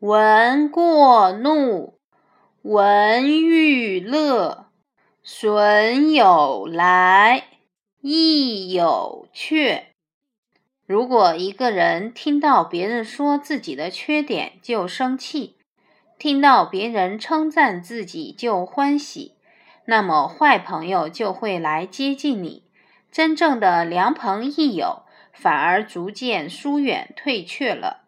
[0.00, 1.94] 闻过怒，
[2.60, 4.66] 闻欲乐，
[5.22, 7.44] 损友来，
[8.02, 9.86] 益友却。
[10.86, 15.56] 如果一个人听到别人说自己的缺点就生气，
[16.18, 19.36] 听到别人称赞自己就欢喜，
[19.86, 22.64] 那么坏朋友就会来接近你，
[23.10, 28.02] 真正的良朋益友反而逐渐疏远退却了。